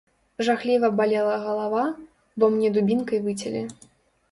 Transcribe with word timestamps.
Жахліва 0.45 0.89
балела 0.99 1.35
галава, 1.43 1.83
бо 2.39 2.51
мне 2.57 2.73
дубінкай 2.79 3.25
выцялі. 3.29 3.65